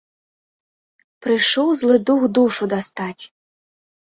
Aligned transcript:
Прыйшоў 1.27 1.67
злы 1.81 1.95
дух 2.07 2.21
душу 2.39 2.63
дастаць. 2.73 3.19